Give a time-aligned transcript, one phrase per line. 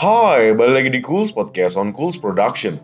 [0.00, 2.80] Hai, balik lagi di Cools Podcast on Cools Production.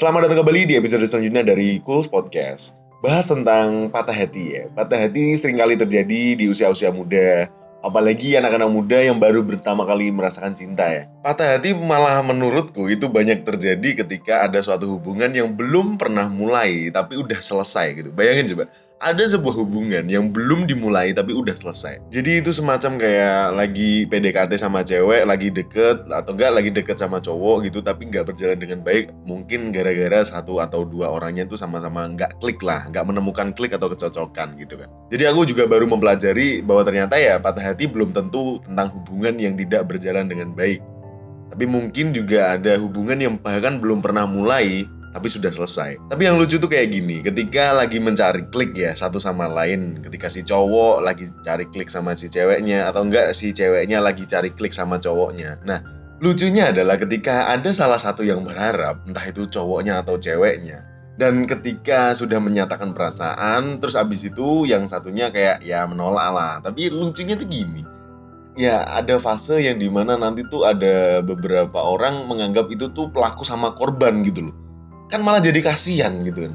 [0.00, 2.72] Selamat datang kembali di episode selanjutnya dari Cools Podcast.
[3.04, 4.72] Bahas tentang patah hati ya.
[4.72, 7.52] Patah hati sering kali terjadi di usia-usia muda.
[7.84, 11.04] Apalagi anak-anak muda yang baru pertama kali merasakan cinta ya.
[11.20, 16.88] Patah hati malah menurutku itu banyak terjadi ketika ada suatu hubungan yang belum pernah mulai
[16.88, 18.08] tapi udah selesai gitu.
[18.08, 21.98] Bayangin coba, ada sebuah hubungan yang belum dimulai tapi udah selesai.
[22.14, 27.18] Jadi itu semacam kayak lagi PDKT sama cewek, lagi deket atau enggak lagi deket sama
[27.18, 29.10] cowok gitu tapi nggak berjalan dengan baik.
[29.26, 33.90] Mungkin gara-gara satu atau dua orangnya tuh sama-sama nggak klik lah, nggak menemukan klik atau
[33.90, 34.88] kecocokan gitu kan.
[35.10, 39.58] Jadi aku juga baru mempelajari bahwa ternyata ya patah hati belum tentu tentang hubungan yang
[39.58, 40.80] tidak berjalan dengan baik.
[41.54, 46.10] Tapi mungkin juga ada hubungan yang bahkan belum pernah mulai tapi sudah selesai.
[46.10, 50.26] Tapi yang lucu tuh kayak gini, ketika lagi mencari klik ya satu sama lain, ketika
[50.26, 54.74] si cowok lagi cari klik sama si ceweknya atau enggak si ceweknya lagi cari klik
[54.74, 55.62] sama cowoknya.
[55.62, 55.86] Nah,
[56.18, 60.82] lucunya adalah ketika ada salah satu yang berharap, entah itu cowoknya atau ceweknya,
[61.14, 66.54] dan ketika sudah menyatakan perasaan, terus abis itu yang satunya kayak ya menolak lah.
[66.58, 67.86] Tapi lucunya tuh gini,
[68.58, 73.46] ya ada fase yang di mana nanti tuh ada beberapa orang menganggap itu tuh pelaku
[73.46, 74.63] sama korban gitu loh
[75.14, 76.54] kan malah jadi kasihan gitu kan.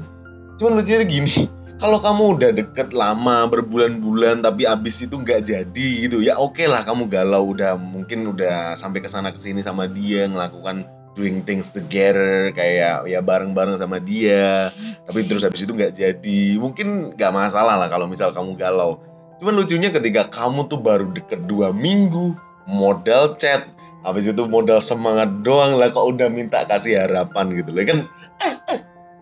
[0.60, 1.48] Cuman lucunya gini
[1.80, 6.68] kalau kamu udah deket lama berbulan-bulan tapi abis itu nggak jadi gitu ya oke okay
[6.68, 10.84] lah kamu galau udah mungkin udah sampai ke sana ke sini sama dia ngelakukan
[11.16, 14.68] doing things together kayak ya bareng-bareng sama dia
[15.08, 16.60] tapi terus habis itu nggak jadi.
[16.60, 19.00] Mungkin nggak masalah lah kalau misal kamu galau.
[19.40, 22.36] Cuman lucunya ketika kamu tuh baru deket dua minggu
[22.68, 23.64] modal chat
[24.00, 27.84] habis itu modal semangat doang lah kok udah minta kasih harapan gitu loh.
[27.84, 27.98] Kan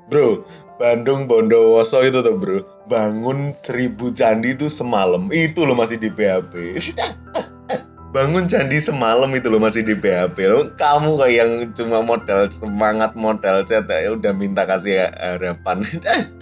[0.08, 0.48] Bro,
[0.80, 5.28] Bandung Bondowoso itu tuh bro Bangun seribu candi itu semalam.
[5.28, 6.80] Itu lo masih di PHP
[8.16, 13.12] Bangun candi semalam itu lo masih di PHP lo Kamu kayak yang cuma modal semangat
[13.20, 15.84] modal chat ya udah minta kasih harapan.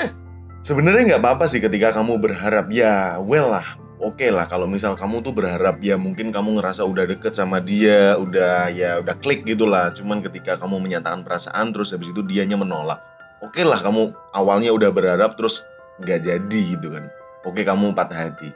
[0.66, 2.70] Sebenarnya nggak apa-apa sih ketika kamu berharap.
[2.70, 6.84] Ya well lah oke okay lah kalau misal kamu tuh berharap ya mungkin kamu ngerasa
[6.84, 11.96] udah deket sama dia udah ya udah klik gitulah cuman ketika kamu menyatakan perasaan terus
[11.96, 13.00] habis itu dianya menolak.
[13.44, 15.64] Oke okay lah kamu awalnya udah berharap terus
[16.00, 17.08] nggak jadi gitu kan.
[17.46, 18.50] Oke okay, kamu patah hati.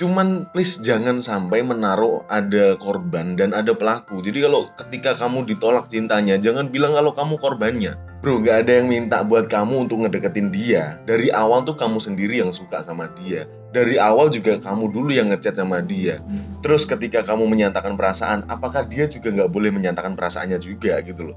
[0.00, 4.24] Cuman please jangan sampai menaruh ada korban dan ada pelaku.
[4.24, 8.86] Jadi kalau ketika kamu ditolak cintanya jangan bilang kalau kamu korbannya Bro, gak ada yang
[8.86, 11.02] minta buat kamu untuk ngedeketin dia.
[11.10, 13.50] Dari awal tuh kamu sendiri yang suka sama dia.
[13.74, 16.22] Dari awal juga kamu dulu yang ngechat sama dia.
[16.62, 21.36] Terus ketika kamu menyatakan perasaan, apakah dia juga nggak boleh menyatakan perasaannya juga gitu loh?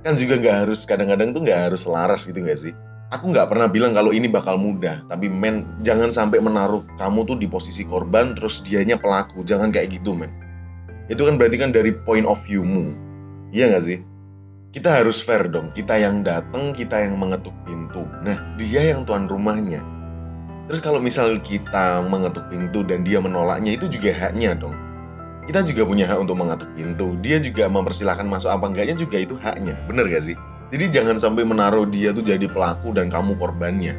[0.00, 2.72] Kan juga nggak harus, kadang-kadang tuh nggak harus selaras gitu nggak sih?
[3.12, 7.36] Aku nggak pernah bilang kalau ini bakal mudah, tapi men, jangan sampai menaruh kamu tuh
[7.36, 9.44] di posisi korban, terus dianya pelaku.
[9.44, 10.32] Jangan kayak gitu, men.
[11.12, 12.88] Itu kan berarti kan dari point of view-mu.
[13.52, 14.00] Iya nggak sih?
[14.72, 15.68] Kita harus fair dong.
[15.76, 18.08] Kita yang datang, kita yang mengetuk pintu.
[18.24, 19.84] Nah, dia yang tuan rumahnya.
[20.66, 24.72] Terus kalau misal kita mengetuk pintu dan dia menolaknya, itu juga haknya dong.
[25.44, 27.20] Kita juga punya hak untuk mengetuk pintu.
[27.20, 29.76] Dia juga mempersilahkan masuk apa enggaknya juga itu haknya.
[29.84, 30.36] Bener gak sih?
[30.72, 33.92] Jadi jangan sampai menaruh dia tuh jadi pelaku dan kamu korbannya.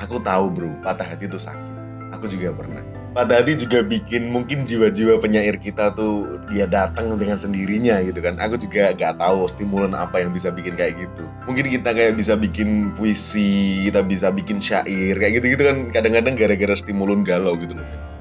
[0.00, 1.74] Aku tahu bro, patah hati itu sakit.
[2.16, 2.80] Aku juga pernah
[3.14, 8.36] pada hati juga bikin mungkin jiwa-jiwa penyair kita tuh dia datang dengan sendirinya gitu kan.
[8.42, 11.24] Aku juga gak tahu stimulan apa yang bisa bikin kayak gitu.
[11.46, 15.94] Mungkin kita kayak bisa bikin puisi kita bisa bikin syair kayak gitu gitu kan.
[15.94, 18.13] Kadang-kadang gara-gara stimulun galau gitu loh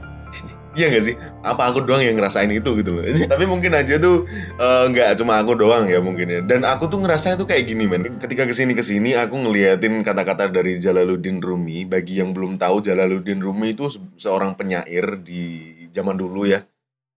[0.73, 1.16] Iya gak sih?
[1.45, 3.06] Apa aku doang yang ngerasain itu gitu loh.
[3.34, 4.25] Tapi mungkin aja tuh
[4.57, 6.39] uh, nggak cuma aku doang ya mungkin ya.
[6.41, 8.09] Dan aku tuh ngerasa itu kayak gini men.
[8.17, 11.85] Ketika ke sini-kesini aku ngeliatin kata-kata dari Jalaluddin Rumi.
[11.85, 16.66] Bagi yang belum tahu Jalaluddin Rumi itu seorang penyair di zaman dulu ya.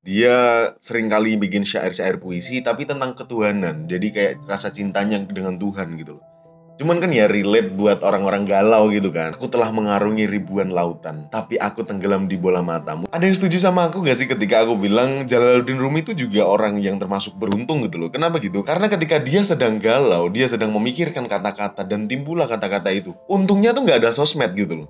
[0.06, 3.88] Dia sering kali bikin syair-syair puisi tapi tentang ketuhanan.
[3.88, 6.35] Jadi kayak rasa cintanya dengan Tuhan gitu loh
[6.76, 9.32] Cuman kan ya relate buat orang-orang galau gitu kan.
[9.32, 13.09] Aku telah mengarungi ribuan lautan, tapi aku tenggelam di bola matamu.
[13.09, 16.76] Ada yang setuju sama aku gak sih ketika aku bilang Jalaluddin Rumi itu juga orang
[16.84, 18.12] yang termasuk beruntung gitu loh.
[18.12, 18.60] Kenapa gitu?
[18.60, 23.16] Karena ketika dia sedang galau, dia sedang memikirkan kata-kata dan timbullah kata-kata itu.
[23.24, 24.89] Untungnya tuh nggak ada sosmed gitu loh.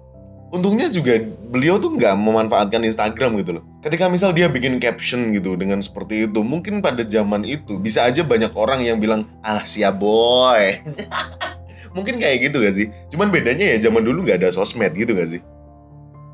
[0.50, 1.18] Untungnya juga
[1.50, 3.64] beliau tuh nggak memanfaatkan Instagram gitu loh.
[3.82, 8.26] Ketika misal dia bikin caption gitu dengan seperti itu, mungkin pada zaman itu bisa aja
[8.26, 10.82] banyak orang yang bilang, alah siap boy.
[11.96, 12.86] Mungkin kayak gitu gak sih?
[13.08, 15.40] Cuman bedanya ya zaman dulu gak ada sosmed gitu gak sih?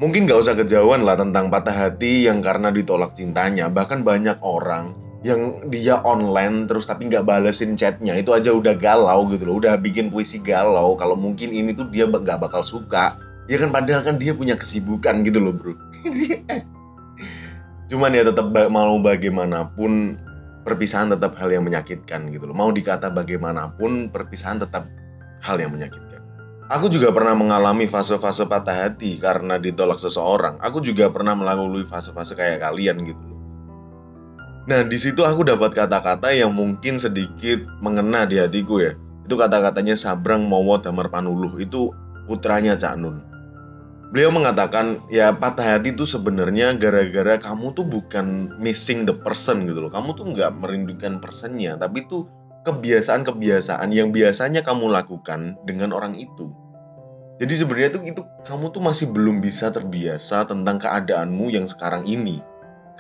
[0.03, 3.71] Mungkin gak usah kejauhan lah tentang patah hati yang karena ditolak cintanya.
[3.71, 9.31] Bahkan banyak orang yang dia online terus tapi nggak balesin chatnya itu aja udah galau
[9.31, 13.15] gitu loh udah bikin puisi galau kalau mungkin ini tuh dia nggak bakal suka
[13.47, 15.79] ya kan padahal kan dia punya kesibukan gitu loh bro
[17.95, 20.19] cuman ya tetap mau bagaimanapun
[20.63, 22.57] perpisahan tetap hal yang menyakitkan gitu loh.
[22.57, 24.87] Mau dikata bagaimanapun, perpisahan tetap
[25.43, 26.23] hal yang menyakitkan.
[26.73, 30.57] Aku juga pernah mengalami fase-fase patah hati karena ditolak seseorang.
[30.63, 33.41] Aku juga pernah melalui fase-fase kayak kalian gitu loh.
[34.71, 38.95] Nah, di situ aku dapat kata-kata yang mungkin sedikit mengena di hatiku ya.
[39.27, 41.59] Itu kata-katanya Sabrang Mowo Damar Panuluh.
[41.61, 41.93] Itu
[42.25, 43.33] putranya Cak Nun
[44.13, 49.89] beliau mengatakan ya patah hati itu sebenarnya gara-gara kamu tuh bukan missing the person gitu
[49.89, 52.29] loh kamu tuh nggak merindukan personnya tapi itu
[52.63, 56.51] kebiasaan-kebiasaan yang biasanya kamu lakukan dengan orang itu
[57.43, 62.39] jadi sebenarnya tuh itu kamu tuh masih belum bisa terbiasa tentang keadaanmu yang sekarang ini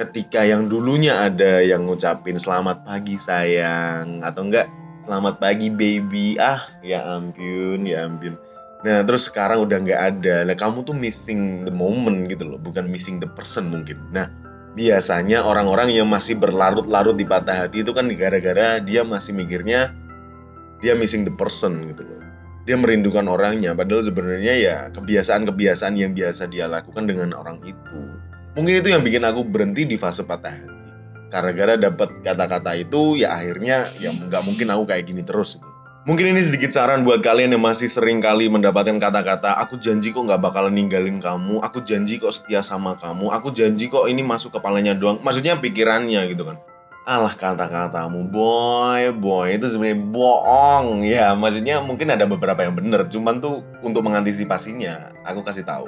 [0.00, 4.66] ketika yang dulunya ada yang ngucapin selamat pagi sayang atau enggak
[5.06, 8.34] selamat pagi baby ah ya ampun ya ampun
[8.82, 10.36] Nah terus sekarang udah nggak ada.
[10.42, 13.98] Nah kamu tuh missing the moment gitu loh, bukan missing the person mungkin.
[14.10, 14.26] Nah
[14.72, 19.92] biasanya orang-orang yang masih berlarut-larut di patah hati itu kan gara-gara dia masih mikirnya
[20.80, 22.20] dia missing the person gitu loh.
[22.62, 27.98] Dia merindukan orangnya, padahal sebenarnya ya kebiasaan-kebiasaan yang biasa dia lakukan dengan orang itu.
[28.54, 30.70] Mungkin itu yang bikin aku berhenti di fase patah hati.
[31.32, 35.58] Karena gara dapat kata-kata itu, ya akhirnya ya nggak mungkin aku kayak gini terus.
[35.58, 35.71] Gitu.
[36.02, 40.26] Mungkin ini sedikit saran buat kalian yang masih sering kali mendapatkan kata-kata Aku janji kok
[40.26, 44.50] nggak bakalan ninggalin kamu Aku janji kok setia sama kamu Aku janji kok ini masuk
[44.58, 45.22] kepalanya doang.
[45.22, 46.58] Maksudnya pikirannya gitu kan.
[47.06, 51.06] Alah kata-katamu boy boy itu sebenarnya bohong.
[51.06, 55.86] Ya maksudnya mungkin ada beberapa yang bener cuman tuh untuk mengantisipasinya aku kasih tahu.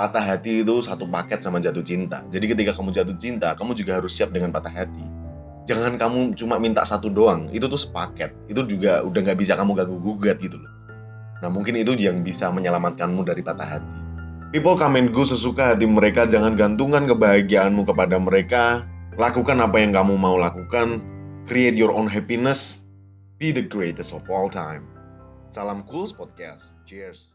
[0.00, 2.24] Patah hati itu satu paket sama jatuh cinta.
[2.32, 5.21] Jadi ketika kamu jatuh cinta kamu juga harus siap dengan patah hati
[5.66, 7.48] jangan kamu cuma minta satu doang.
[7.54, 8.34] Itu tuh sepaket.
[8.50, 10.72] Itu juga udah nggak bisa kamu ganggu gugat gitu loh.
[11.42, 13.98] Nah mungkin itu yang bisa menyelamatkanmu dari patah hati.
[14.52, 16.28] People come and go sesuka hati mereka.
[16.28, 18.84] Jangan gantungan kebahagiaanmu kepada mereka.
[19.16, 21.00] Lakukan apa yang kamu mau lakukan.
[21.48, 22.84] Create your own happiness.
[23.40, 24.86] Be the greatest of all time.
[25.50, 26.78] Salam cool podcast.
[26.86, 27.34] Cheers